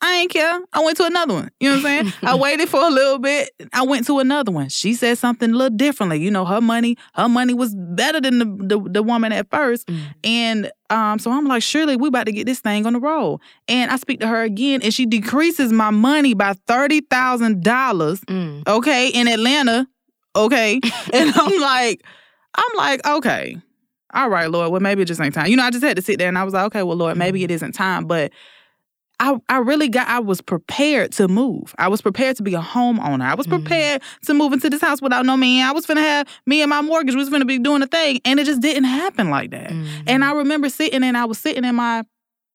[0.00, 0.60] I ain't care.
[0.72, 1.50] I went to another one.
[1.58, 2.14] You know what I'm saying?
[2.22, 3.50] I waited for a little bit.
[3.72, 4.68] I went to another one.
[4.68, 6.20] She said something a little differently.
[6.20, 9.88] You know, her money, her money was better than the the, the woman at first.
[9.88, 10.00] Mm.
[10.22, 13.40] And um, so I'm like, surely we about to get this thing on the roll.
[13.66, 18.20] And I speak to her again, and she decreases my money by thirty thousand dollars.
[18.22, 18.66] Mm.
[18.68, 19.88] Okay, in Atlanta.
[20.36, 20.74] Okay,
[21.12, 22.04] and I'm like,
[22.54, 23.56] I'm like, okay,
[24.14, 24.70] all right, Lord.
[24.70, 25.48] Well, maybe it just ain't time.
[25.48, 27.16] You know, I just had to sit there and I was like, okay, well, Lord,
[27.16, 28.06] maybe it isn't time.
[28.06, 28.32] But
[29.20, 31.74] I, I really got I was prepared to move.
[31.78, 33.22] I was prepared to be a homeowner.
[33.22, 33.62] I was Mm-hmm.
[33.64, 35.66] prepared to move into this house without no man.
[35.68, 38.20] I was gonna have me and my mortgage we was gonna be doing a thing.
[38.24, 39.70] And it just didn't happen like that.
[39.70, 40.02] Mm-hmm.
[40.06, 42.04] And I remember sitting and I was sitting in my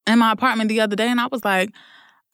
[0.08, 1.70] in my apartment the other day and I was like,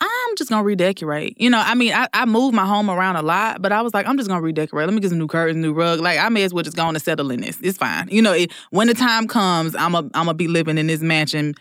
[0.01, 1.39] I'm just gonna redecorate.
[1.41, 3.93] You know, I mean, I, I move my home around a lot, but I was
[3.93, 4.87] like, I'm just gonna redecorate.
[4.87, 5.99] Let me get some new curtains, new rug.
[5.99, 7.59] Like I may as well just go on and settle in this.
[7.61, 8.07] It's fine.
[8.09, 11.01] You know, it, when the time comes, I'm a I'm gonna be living in this
[11.01, 11.55] mansion.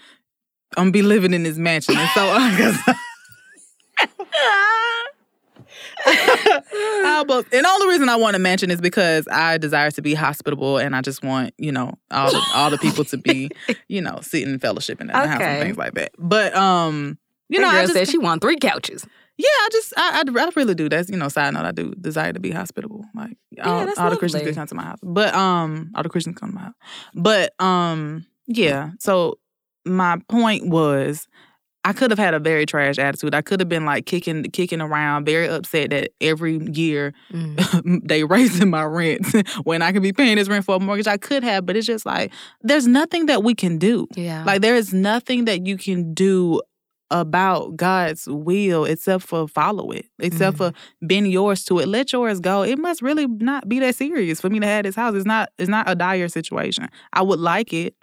[0.77, 1.97] I'm gonna be living in this mansion.
[1.97, 2.81] And so almost,
[7.53, 10.79] and all the reason I want a mansion is because I desire to be hospitable,
[10.79, 13.51] and I just want you know all the all the people to be
[13.89, 16.13] you know sitting in fellowship in the house and things like that.
[16.19, 19.07] But um, you You know, girl I just said she want three couches.
[19.37, 20.89] yeah, I just I, I, I really do.
[20.89, 23.05] That's you know, side note, I do desire to be hospitable.
[23.15, 26.39] Like all, that's all the Christians come to my house, but um, all the Christians
[26.39, 26.75] come to my house.
[27.15, 28.91] But um, yeah.
[29.01, 29.39] So
[29.89, 31.27] my point was,
[31.85, 33.35] I could have had a very trash attitude.
[33.35, 38.03] I could have been like kicking kicking around, very upset that every year Mm.
[38.09, 39.27] they raising my rent
[39.65, 41.07] when I could be paying this rent for a mortgage.
[41.07, 44.07] I could have, but it's just like there's nothing that we can do.
[44.17, 44.45] Yeah.
[44.45, 46.61] Like there is nothing that you can do
[47.11, 50.59] about God's will except for follow it, except Mhm.
[50.59, 51.89] for bend yours to it.
[51.89, 52.63] Let yours go.
[52.63, 55.15] It must really not be that serious for me to have this house.
[55.15, 55.49] It's not.
[55.59, 56.89] It's not a dire situation.
[57.15, 57.95] I would like it,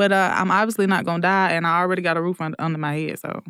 [0.00, 2.78] but uh, I'm obviously not gonna die, and I already got a roof under, under
[2.78, 3.18] my head.
[3.18, 3.42] So,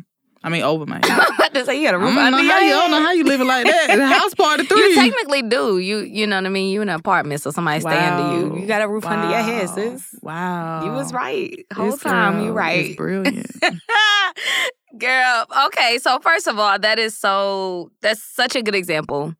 [0.43, 1.27] I mean, over my head.
[1.51, 2.91] To say you got a I roof don't, know under your how you, I don't
[2.91, 3.87] know how you living like that.
[3.97, 4.79] The house party three.
[4.81, 5.79] You technically do.
[5.79, 6.69] You you know what I mean?
[6.73, 8.61] You in an apartment, so somebody stay under you.
[8.61, 9.75] You got a roof under your head, Wow.
[9.75, 10.15] sis.
[10.21, 10.85] Wow.
[10.85, 11.65] You was right.
[11.73, 12.95] Whole This time you right.
[12.97, 13.51] brilliant.
[14.97, 15.97] Girl, okay.
[15.99, 19.33] So first of all, that is so that's such a good example.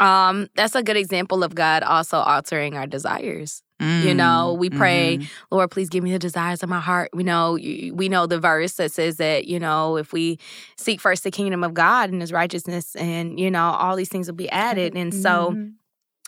[0.00, 3.62] Um, that's a good example of God also altering our desires.
[3.78, 5.26] You know, we pray, Mhm.
[5.50, 7.10] Lord, please give me the desires of my heart.
[7.12, 10.38] We know we know the verse that says that, you know, if we
[10.76, 14.26] seek first the kingdom of God and his righteousness and, you know, all these things
[14.28, 14.94] will be added.
[14.96, 15.72] And so Mhm.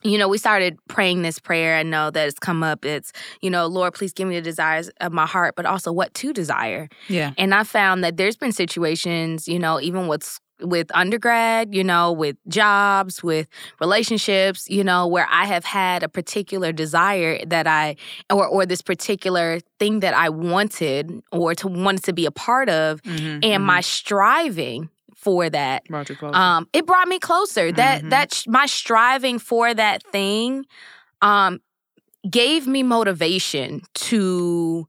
[0.04, 1.76] you know, we started praying this prayer.
[1.76, 2.84] I know that it's come up.
[2.84, 6.14] It's, you know, Lord, please give me the desires of my heart, but also what
[6.14, 6.88] to desire.
[7.08, 7.32] yeah.
[7.37, 12.12] And I found that there's been situations, you know, even with with undergrad, you know,
[12.12, 13.49] with jobs, with
[13.81, 17.97] relationships, you know, where I have had a particular desire that I
[18.31, 22.68] or or this particular thing that I wanted or to wanted to be a part
[22.68, 23.66] of Mhm, and mhm.
[23.66, 26.38] my striving for that brought you closer.
[26.38, 28.11] um it brought me closer that Mhm.
[28.11, 30.64] that sh- my striving for that thing
[31.23, 31.61] um
[32.29, 34.87] gave me motivation to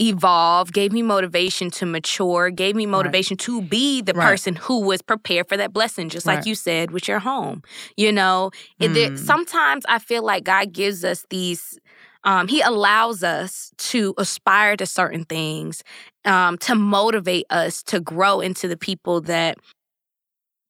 [0.00, 4.26] evolve gave me motivation to mature gave me motivation to be the Right.
[4.26, 6.46] person who was prepared for that blessing just like Right.
[6.46, 7.62] you said with your home
[7.96, 9.18] you know it, there- Mm.
[9.18, 11.78] sometimes i feel like god gives us these
[12.24, 15.82] um, he allows us to aspire to certain things
[16.26, 19.56] um, to motivate us to grow into the people that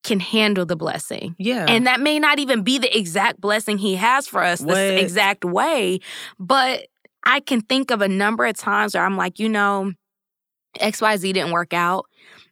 [0.03, 1.37] can handle the blessing.
[1.39, 1.67] yeah.
[1.69, 4.75] And that may not even be the exact blessing he has for us What?
[4.75, 6.01] the exact way,
[6.39, 6.87] but
[7.25, 9.93] I can think of a number of times where I'm like, you know,
[10.79, 12.07] XYZ didn't work out,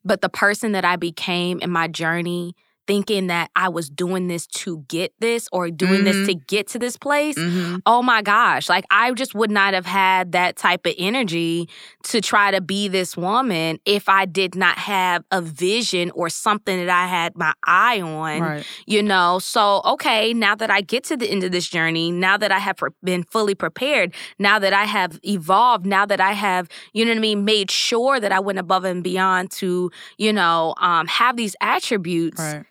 [0.04, 2.54] but the person that I became in my journey,
[2.88, 6.04] thinking that I was doing this to get this or doing Mhm.
[6.04, 7.82] this to get to this place, Mhm.
[7.86, 11.68] oh my gosh, like I just would not have had that type of energy
[12.04, 16.78] to try to be this woman if I did not have a vision or something
[16.84, 18.66] that I had my eye on, Right.
[18.86, 19.38] you know.
[19.38, 22.58] So, okay, now that I get to the end of this journey, now that I
[22.58, 27.04] have pre- been fully prepared, now that I have evolved, now that I have, you
[27.04, 30.74] know what I mean, made sure that I went above and beyond to, you know,
[30.80, 32.64] um, have these attributes Right.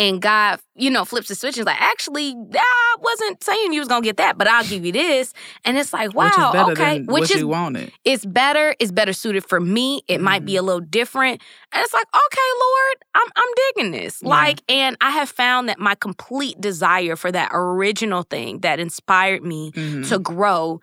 [0.00, 3.80] And God, you know, flips the switch and is like, actually, I wasn't saying you
[3.80, 5.32] was gonna get that, but I'll give you this.
[5.64, 6.98] And it's like, wow, Which okay.
[6.98, 7.92] than Which what is you wanted.
[8.04, 10.02] it's better, it's better suited for me.
[10.08, 10.46] It might Mm-hmm.
[10.46, 11.42] be a little different.
[11.72, 14.20] And it's like, okay, Lord, I'm I'm digging this.
[14.22, 14.28] Yeah.
[14.30, 19.44] Like, and I have found that my complete desire for that original thing that inspired
[19.44, 20.08] me Mhm.
[20.08, 20.80] to grow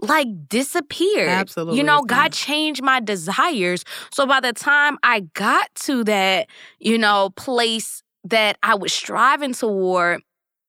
[0.00, 1.28] like disappeared.
[1.28, 3.84] Absolutely, You know, God changed my desires.
[4.10, 6.48] So by the time I got to that,
[6.80, 10.22] you know, place that I was striving toward,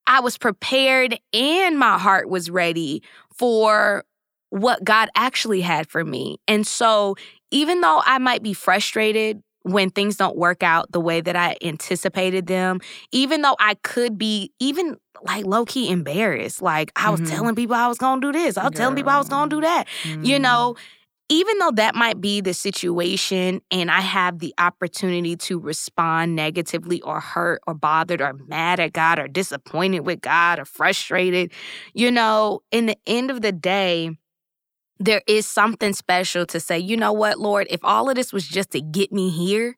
[0.08, 3.04] I was prepared and my heart was ready
[3.36, 4.04] for
[4.50, 6.38] what God actually had for me.
[6.48, 7.16] And so
[7.52, 11.56] even though I might be frustrated when things don't work out the way that I
[11.63, 12.80] anticipated them,
[13.12, 17.30] even though I could be even like low key embarrassed, like I was Mhm.
[17.30, 19.62] telling people I was gonna do this, I was telling people I was gonna do
[19.62, 19.88] that,
[20.22, 20.42] you Mhm.
[20.42, 20.76] know,
[21.34, 27.02] even though that might be the situation and I have the opportunity to respond negatively
[27.02, 31.52] or hurt or bothered or mad at God or disappointed with God or frustrated,
[31.96, 34.12] you know, in the end of the day,
[35.00, 38.48] there is something special to say, you know what, Lord, if all of this was
[38.48, 39.76] just to get me here,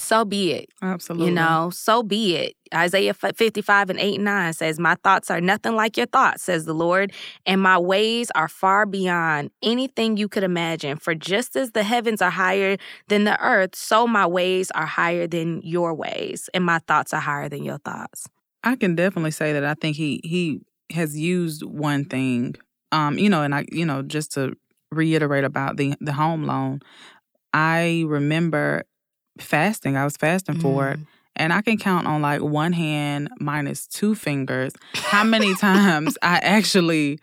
[0.00, 0.70] so be it.
[0.82, 1.28] Absolutely.
[1.28, 2.54] You know, so be it.
[2.74, 6.64] Isaiah 55 and 8 and 9 says, My thoughts are nothing like your thoughts, says
[6.64, 7.12] the Lord,
[7.46, 10.96] and my ways are far beyond anything you could imagine.
[10.96, 12.76] For just as the heavens are higher
[13.08, 17.20] than the earth, so my ways are higher than your ways, and my thoughts are
[17.20, 18.28] higher than your thoughts.
[18.62, 20.60] I can definitely say that I think he he
[20.92, 22.54] has used one thing.
[22.92, 24.54] Um, you know, and I, you know, just to
[24.90, 26.80] reiterate about the the home loan,
[27.52, 28.84] I remember
[29.38, 29.96] fasting.
[29.96, 30.62] I was fasting mm.
[30.62, 30.98] for it.
[30.98, 31.06] Mm.
[31.36, 36.38] And I can count on like one hand minus two fingers how many times I
[36.38, 37.18] actually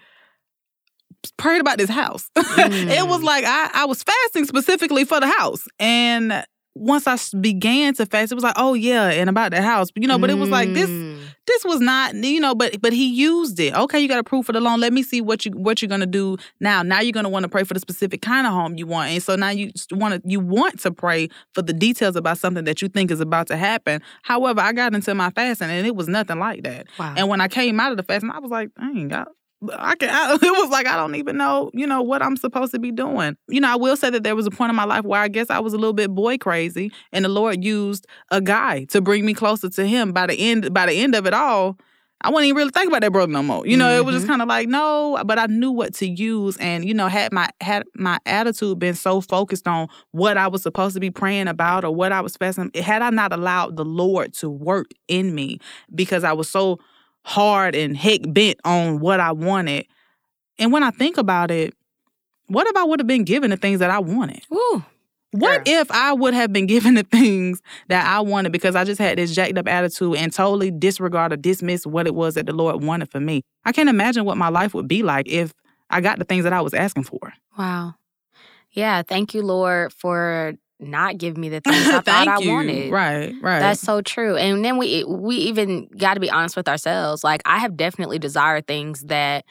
[1.37, 2.29] prayed about this house.
[2.35, 2.89] Mm.
[2.97, 3.25] it was mm.
[3.25, 5.67] like I, I was fasting specifically for the house.
[5.79, 6.43] And
[6.73, 10.07] once I began to fast, it was like, oh yeah, and about the house, you
[10.07, 10.19] know.
[10.19, 11.19] But it was like this, mm.
[11.47, 12.53] This was not, you know.
[12.53, 13.73] But but he used it.
[13.73, 14.79] Okay, you got approved for the loan.
[14.79, 16.83] Let me see what you what you're gonna do now.
[16.83, 19.23] Now you're gonna want to pray for the specific kind of home you want, and
[19.23, 22.81] so now you want to you want to pray for the details about something that
[22.81, 24.01] you think is about to happen.
[24.23, 26.87] However, I got into my fasting and it was nothing like that.
[26.99, 27.13] Wow.
[27.17, 29.27] And when I came out of the fasting, I was like, dang, God,
[29.73, 30.09] I can.
[30.09, 32.91] I, it was like I don't even know, you know, what I'm supposed to be
[32.91, 33.37] doing.
[33.47, 35.27] You know, I will say that there was a point in my life where I
[35.27, 39.01] guess I was a little bit boy crazy, and the Lord used a guy to
[39.01, 40.13] bring me closer to Him.
[40.13, 41.77] By the end, by the end of it all,
[42.21, 43.65] I wouldn't even really think about that brother no more.
[43.65, 43.99] You know, mm-hmm.
[43.99, 44.33] it was just mm-hmm.
[44.33, 47.49] kind of like no, but I knew what to use, and you know, had my
[47.61, 51.83] had my attitude been so focused on what I was supposed to be praying about
[51.83, 55.59] or what I was fasting, had I not allowed the Lord to work in me
[55.93, 56.79] because I was so
[57.27, 59.85] hard and heck bent on what I wanted.
[60.57, 61.73] And when I think about it,
[62.47, 64.43] what if I would have been given the things that I wanted?
[64.53, 64.85] Ooh.
[65.31, 65.81] What Girl.
[65.81, 69.17] if I would have been given the things that I wanted because I just had
[69.17, 72.81] this jacked up attitude and totally disregard or dismiss what it was that the Lord
[72.81, 73.43] wanted for me?
[73.65, 75.53] I can't imagine what my life would be like if
[75.89, 77.33] I got the things that I was asking for.
[77.57, 77.95] Wow.
[78.71, 82.51] Yeah, thank you, Lord, for not give me the things I thought I you.
[82.51, 82.91] wanted.
[82.91, 83.59] Right, right.
[83.59, 84.35] That's so true.
[84.35, 87.23] And then we we even got to be honest with ourselves.
[87.23, 89.45] Like I have definitely desired things that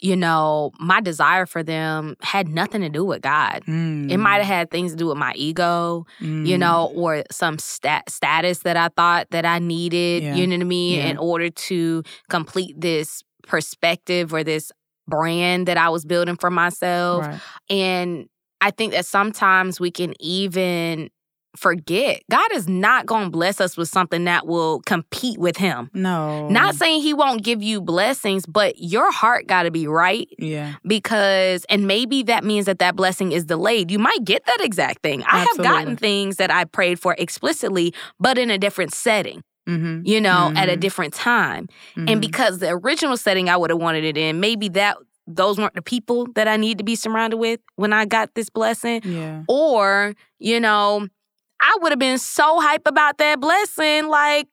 [0.00, 3.62] you know, my desire for them had nothing to do with God.
[3.66, 4.10] Mm.
[4.10, 6.46] It might have had things to do with my ego, mm.
[6.46, 10.34] you know, or some stat- status that I thought that I needed, yeah.
[10.34, 11.06] you know what I mean, yeah.
[11.06, 14.72] in order to complete this perspective or this
[15.06, 17.24] brand that I was building for myself.
[17.24, 17.40] Right.
[17.70, 18.28] And
[18.64, 21.10] I think that sometimes we can even
[21.54, 25.90] forget God is not going to bless us with something that will compete with Him.
[25.92, 26.48] No.
[26.48, 30.26] Not saying He won't give you blessings, but your heart got to be right.
[30.38, 30.76] Yeah.
[30.86, 33.90] Because, and maybe that means that that blessing is delayed.
[33.90, 35.22] You might get that exact thing.
[35.24, 39.44] I have gotten things that I prayed for explicitly, but in a different setting.
[39.68, 40.06] Mm-hmm.
[40.06, 40.56] You know, mm-hmm.
[40.56, 40.80] at a mm-hmm.
[40.80, 41.68] different time.
[41.96, 42.08] Mm-hmm.
[42.08, 45.74] And because the original setting I would have wanted it in, maybe that those weren't
[45.74, 49.00] the people that I need to be surrounded with when I got this blessing.
[49.04, 49.42] Yeah.
[49.48, 51.08] Or, you know,
[51.60, 54.08] I would have been so hype about that blessing.
[54.08, 54.48] Like,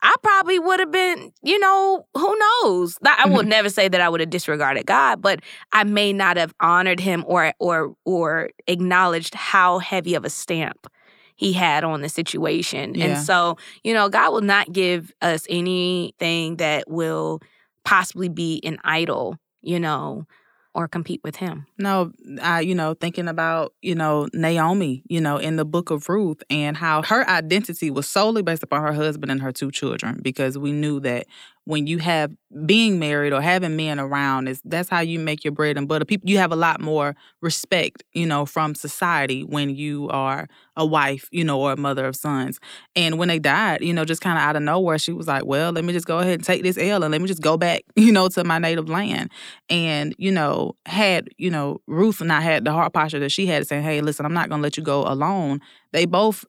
[0.00, 2.98] I probably would have been, you know, who knows?
[3.04, 5.40] I would never say that I would have disregarded God, but
[5.72, 10.86] I may not have honored him or or or acknowledged how heavy of a stamp
[11.34, 12.94] he had on the situation.
[12.94, 13.06] Yeah.
[13.06, 17.40] And so, you know, God will not give us anything that will
[17.84, 20.26] possibly be an idol you know,
[20.74, 21.66] or compete with him.
[21.76, 26.08] No, I, you know, thinking about, you know, Naomi, you know, in the book of
[26.08, 30.20] Ruth and how her identity was solely based upon her husband and her two children
[30.22, 31.26] because we knew that
[31.68, 32.32] when you have
[32.64, 36.06] being married or having men around is that's how you make your bread and butter.
[36.06, 40.86] People you have a lot more respect, you know, from society when you are a
[40.86, 42.58] wife, you know, or a mother of sons.
[42.96, 45.44] And when they died, you know, just kind of out of nowhere, she was like,
[45.44, 47.58] "Well, let me just go ahead and take this L and let me just go
[47.58, 49.30] back, you know, to my native land."
[49.68, 53.66] And you know, had you know Ruth not had the heart posture that she had,
[53.66, 55.60] saying, "Hey, listen, I'm not gonna let you go alone."
[55.92, 56.46] They both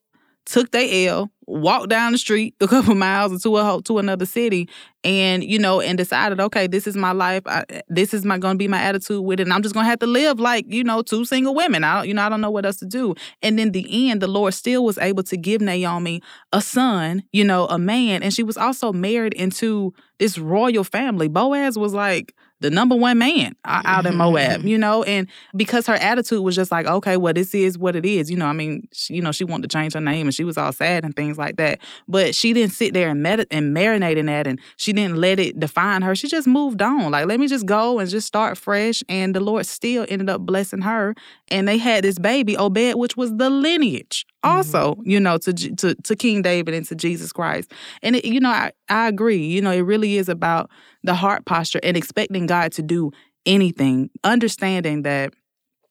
[0.50, 4.68] took their L, walked down the street a couple miles into a to another city,
[5.04, 7.44] and you know, and decided, okay, this is my life.
[7.46, 9.86] I, this is my going to be my attitude with it, and I'm just going
[9.86, 11.84] to have to live like you know two single women.
[11.84, 13.14] I don't, you know, I don't know what else to do.
[13.42, 17.44] And in the end, the Lord still was able to give Naomi a son, you
[17.44, 21.28] know, a man, and she was also married into this royal family.
[21.28, 25.96] Boaz was like the number one man out in Moab, you know, and because her
[25.96, 28.46] attitude was just like, okay, well, this is what it is, you know.
[28.46, 30.72] I mean, she, you know, she wanted to change her name and she was all
[30.72, 34.26] sad and things like that, but she didn't sit there and med- and marinate in
[34.28, 36.16] that, and she didn't let it define her.
[36.16, 39.04] She just moved on, like, let me just go and just start fresh.
[39.10, 41.16] And the Lord still ended up blessing her,
[41.50, 45.10] and they had this baby, Obed, which was the lineage also, mm-hmm.
[45.10, 47.72] you know, to to to King David and to Jesus Christ.
[48.02, 49.46] And it, you know, I I agree.
[49.46, 50.70] You know, it really is about
[51.04, 53.12] the heart posture and expecting God to do
[53.46, 55.34] anything, understanding that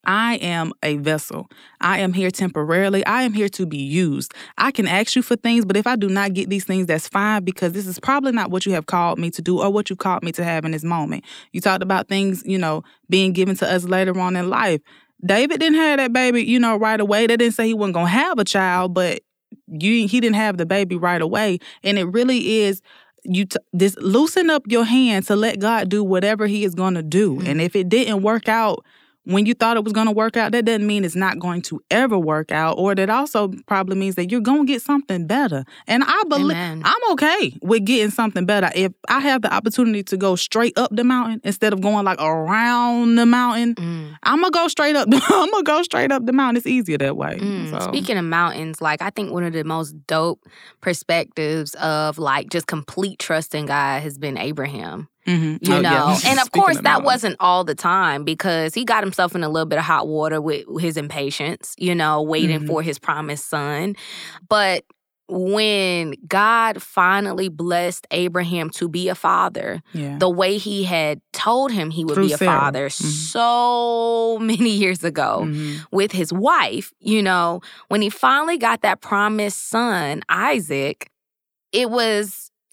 [0.05, 1.51] I am a vessel.
[1.81, 3.05] I am here temporarily.
[3.05, 4.33] I am here to be used.
[4.57, 7.09] I can ask you for things, but if I do not get these things, that's
[7.09, 9.91] fine because this is probably not what you have called me to do or what
[9.91, 11.25] you've called me to have in this moment.
[11.53, 14.81] You talked about things, you know, being given to us later on in life.
[15.25, 17.27] David didn't have that baby, you know, right away.
[17.27, 19.21] They didn't say he wasn't gonna have a child, but
[19.67, 21.59] you he didn't have the baby right away.
[21.83, 22.83] And it really is
[23.25, 26.95] you t- this loosen up your hand to let God do whatever He is going
[26.95, 27.37] to do.
[27.37, 27.47] Mm-hmm.
[27.47, 28.85] And if it didn't work out
[29.29, 31.61] when you thought it was going to work out, that doesn't mean it's not going
[31.61, 32.79] to ever work out.
[32.79, 35.67] Or that also probably means that you're going to get something better.
[35.87, 38.71] And I believe I'm okay with getting something better.
[38.75, 42.19] If I have the opportunity to go straight up the mountain instead of going like
[42.23, 44.17] around the mountain, mm.
[44.23, 45.09] I'm gonna go straight up.
[45.13, 46.57] I'm gonna go straight up the mountain.
[46.57, 47.39] It's easier that way.
[47.39, 47.71] Mm.
[47.71, 47.81] So.
[47.81, 50.41] Speaking of mountains, like I think one of the most dope
[50.81, 55.09] perspectives of like just complete trust in God has been Abraham.
[55.29, 55.71] Mm-hmm.
[55.71, 56.31] You oh, know, yeah.
[56.31, 59.49] and of course, of that wasn't all the time because he got himself in a
[59.49, 62.67] little bit of hot water with his impatience, you know, waiting mm-hmm.
[62.67, 63.95] for his promised son.
[64.49, 64.85] But
[65.29, 70.17] when God finally blessed Abraham to be a father, yeah.
[70.19, 72.59] the way he had told him he would Through be a Sarah.
[72.59, 73.07] father mm-hmm.
[73.07, 75.83] so many years ago mm-hmm.
[75.95, 81.11] with his wife, you know, when he finally got that promised son, Isaac,
[81.73, 82.51] it was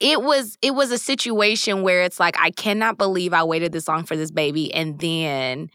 [0.00, 3.86] it was it was a situation where it's like I cannot believe I waited this
[3.86, 5.70] long for this baby and then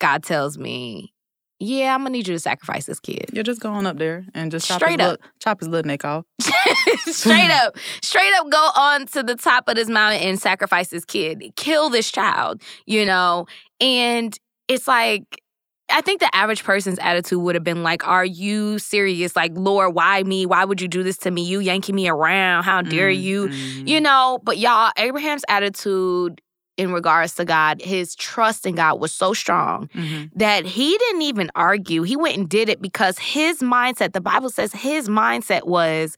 [0.00, 1.12] God tells me,
[1.58, 4.52] "Yeah, I'm gonna need you to sacrifice this kid." You're just going up there and
[4.52, 6.24] just chop straight his up, little, chop his little neck off.
[7.06, 11.04] straight up, straight up, go on to the top of this mountain and sacrifice this
[11.04, 13.46] kid, kill this child, you know.
[13.80, 14.38] And
[14.68, 15.42] it's like
[15.90, 19.34] I think the average person's attitude would have been like, Are you serious?
[19.34, 20.46] Like, Lord, why me?
[20.46, 21.42] Why would you do this to me?
[21.44, 22.64] You yanking me around.
[22.64, 23.20] How dare mm-hmm.
[23.20, 23.48] you?
[23.84, 26.40] You know, but y'all, Abraham's attitude
[26.78, 30.26] in regards to God, his trust in God was so strong mm-hmm.
[30.36, 32.02] that he didn't even argue.
[32.02, 36.16] He went and did it because his mindset, the Bible says his mindset was,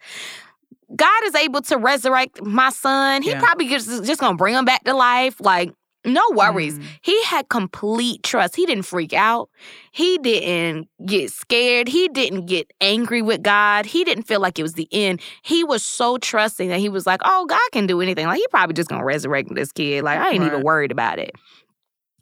[0.95, 3.23] God is able to resurrect my son.
[3.23, 3.41] He yeah.
[3.41, 5.41] probably just, just gonna bring him back to life.
[5.41, 5.73] Like,
[6.05, 6.79] no worries.
[6.79, 6.85] Mm.
[7.03, 8.57] He had complete trust.
[8.57, 9.51] He didn't freak out.
[9.93, 11.89] He didn't get scared.
[11.89, 13.85] He didn't get angry with God.
[13.85, 15.21] He didn't feel like it was the end.
[15.43, 18.27] He was so trusting that he was like, oh, God can do anything.
[18.27, 20.03] Like, he probably just gonna resurrect this kid.
[20.03, 20.47] Like, I ain't right.
[20.47, 21.33] even worried about it.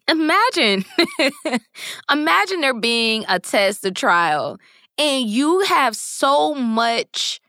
[0.09, 0.83] Imagine,
[2.11, 4.57] imagine there being a test, a trial,
[4.97, 7.39] and you have so much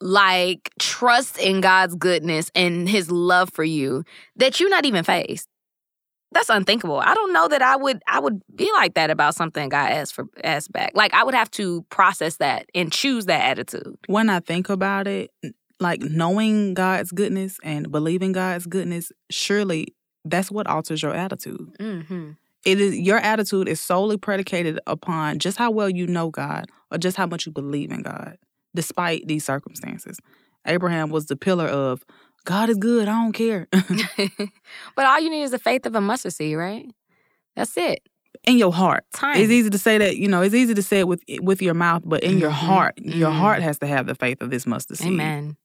[0.00, 4.04] like trust in God's goodness and his love for you
[4.36, 5.48] that you're not even faced.
[6.32, 6.98] That's unthinkable.
[6.98, 10.14] I don't know that I would I would be like that about something God asked
[10.14, 10.92] for asked back.
[10.94, 13.96] Like I would have to process that and choose that attitude.
[14.06, 15.30] When I think about it,
[15.80, 19.94] like knowing God's goodness and believing God's goodness, surely
[20.24, 21.74] that's what alters your attitude.
[21.78, 22.32] Mm-hmm.
[22.64, 26.98] It is your attitude is solely predicated upon just how well you know God or
[26.98, 28.36] just how much you believe in God
[28.76, 30.20] despite these circumstances.
[30.66, 32.04] Abraham was the pillar of
[32.44, 33.66] God is good, I don't care.
[34.96, 36.86] but all you need is the faith of a mustard seed, right?
[37.56, 38.08] That's it.
[38.44, 39.04] In your heart.
[39.12, 39.36] Time.
[39.36, 41.74] It's easy to say that, you know, it's easy to say it with with your
[41.74, 42.40] mouth, but in mm-hmm.
[42.40, 43.18] your heart, mm-hmm.
[43.18, 45.08] your heart has to have the faith of this mustard seed.
[45.08, 45.56] Amen.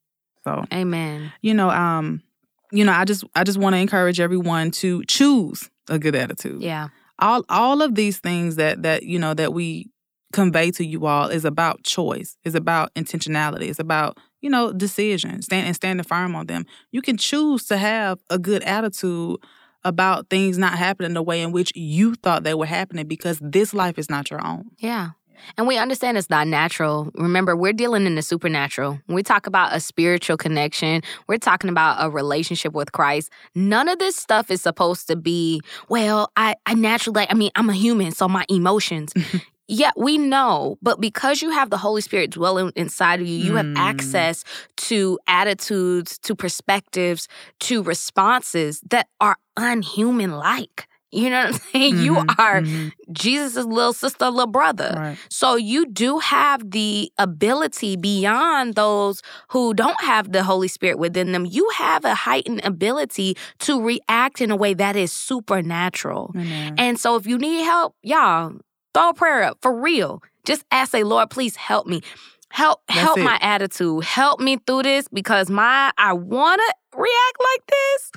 [0.43, 1.31] So Amen.
[1.41, 2.23] You know, um,
[2.71, 6.61] you know, I just I just want to encourage everyone to choose a good attitude.
[6.61, 6.87] Yeah.
[7.19, 9.90] All all of these things that that, you know, that we
[10.31, 15.45] convey to you all is about choice, is about intentionality, it's about, you know, decisions,
[15.45, 16.65] stand and standing firm on them.
[16.91, 19.37] You can choose to have a good attitude
[19.83, 23.73] about things not happening the way in which you thought they were happening because this
[23.73, 24.65] life is not your own.
[24.77, 25.11] Yeah.
[25.57, 27.11] And we understand it's not natural.
[27.15, 28.99] Remember, we're dealing in the supernatural.
[29.05, 33.31] When we talk about a spiritual connection, we're talking about a relationship with Christ.
[33.55, 37.69] None of this stuff is supposed to be, well, I, I naturally, I mean, I'm
[37.69, 39.13] a human, so my emotions.
[39.67, 43.51] Yeah, we know, but because you have the Holy Spirit dwelling inside of you, you
[43.53, 43.57] mm.
[43.57, 44.43] have access
[44.77, 47.27] to attitudes, to perspectives,
[47.61, 50.87] to responses that are unhuman like.
[51.11, 51.93] You know what I'm saying?
[51.95, 52.89] Mm-hmm, you are mm-hmm.
[53.11, 54.93] Jesus' little sister, little brother.
[54.95, 55.17] Right.
[55.29, 61.33] So you do have the ability beyond those who don't have the Holy Spirit within
[61.33, 61.45] them.
[61.45, 66.31] You have a heightened ability to react in a way that is supernatural.
[66.33, 66.75] Mm-hmm.
[66.77, 68.53] And so if you need help, y'all,
[68.93, 70.21] Throw a prayer up for real.
[70.45, 72.01] Just ask, say, Lord, please help me.
[72.49, 73.23] Help, That's help it.
[73.23, 74.03] my attitude.
[74.03, 76.63] Help me through this because my I wanna
[76.93, 78.11] react like this.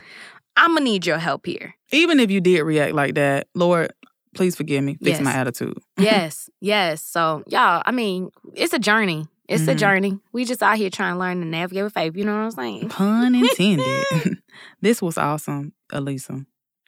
[0.57, 1.75] I'm gonna need your help here.
[1.93, 3.93] Even if you did react like that, Lord,
[4.35, 4.95] please forgive me.
[4.95, 5.21] Fix yes.
[5.21, 5.79] my attitude.
[5.99, 7.05] yes, yes.
[7.05, 9.27] So y'all, I mean, it's a journey.
[9.49, 9.71] It's mm-hmm.
[9.71, 10.19] a journey.
[10.33, 12.17] We just out here trying to learn to navigate with faith.
[12.17, 12.89] You know what I'm saying?
[12.89, 14.39] Pun intended.
[14.81, 16.45] this was awesome, Elisa.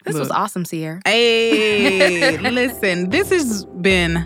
[0.07, 0.21] This Look.
[0.21, 1.01] was awesome, Sierra.
[1.05, 4.25] Hey, listen, this has been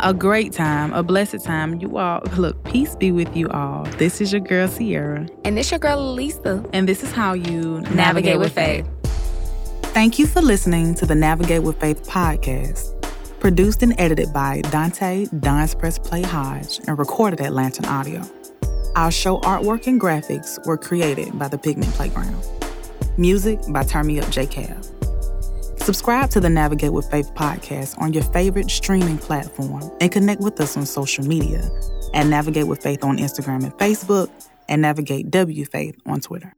[0.00, 1.80] a great time, a blessed time.
[1.80, 3.84] You all, look, peace be with you all.
[3.98, 5.28] This is your girl, Sierra.
[5.44, 6.64] And this your girl, Lisa.
[6.72, 8.84] And this is how you navigate, navigate with faith.
[8.84, 9.92] faith.
[9.92, 12.98] Thank you for listening to the Navigate with Faith podcast.
[13.38, 18.22] Produced and edited by Dante Don's Press Play Hodge and recorded at Lantern Audio.
[18.96, 22.44] Our show artwork and graphics were created by the Pigment Playground.
[23.18, 24.84] Music by Turn Me Up J Cab.
[25.82, 30.60] Subscribe to the Navigate with Faith podcast on your favorite streaming platform and connect with
[30.60, 31.68] us on social media
[32.14, 34.30] at Navigate with Faith on Instagram and Facebook
[34.68, 36.54] and Navigate W Faith on Twitter.